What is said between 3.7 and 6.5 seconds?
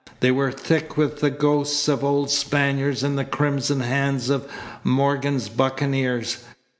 hands of Morgan's buccaneers.